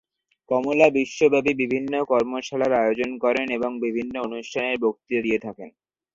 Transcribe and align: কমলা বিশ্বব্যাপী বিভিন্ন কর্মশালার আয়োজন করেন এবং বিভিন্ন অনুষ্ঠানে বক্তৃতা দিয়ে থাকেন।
কমলা 0.49 0.87
বিশ্বব্যাপী 0.97 1.53
বিভিন্ন 1.61 1.93
কর্মশালার 2.11 2.73
আয়োজন 2.81 3.11
করেন 3.17 3.47
এবং 3.57 3.71
বিভিন্ন 3.85 4.13
অনুষ্ঠানে 4.27 4.71
বক্তৃতা 4.83 5.21
দিয়ে 5.25 5.39
থাকেন। 5.39 5.69